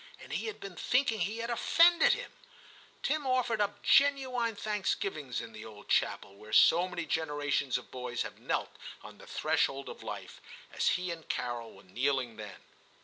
[0.19, 2.31] And he had been thinking he had offended him!
[3.03, 8.23] Tim offered up genuine thanksgivings in the old chapel, where so many generations of boys
[8.23, 10.41] have knelt on the threshold of life,
[10.73, 12.61] as he and Carol were kneeling then.